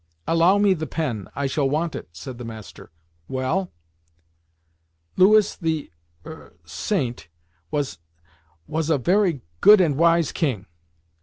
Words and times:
"Allow 0.27 0.57
me 0.57 0.73
the 0.73 0.87
pen—I 0.87 1.45
shall 1.45 1.69
want 1.69 1.93
it," 1.95 2.09
said 2.11 2.39
the 2.39 2.43
master. 2.43 2.89
"Well?" 3.27 3.71
"Louis 5.15 5.55
the 5.55 5.91
er 6.25 6.57
Saint 6.65 7.27
was 7.69 7.99
was 8.65 8.89
a 8.89 8.97
very 8.97 9.41
good 9.61 9.79
and 9.79 9.95
wise 9.95 10.31
king." 10.31 10.65